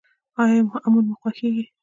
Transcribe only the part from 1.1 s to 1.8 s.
خوښیږي؟